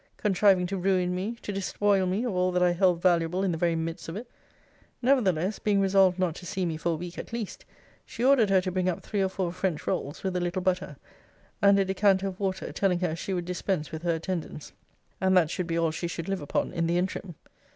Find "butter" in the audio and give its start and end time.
10.63-10.97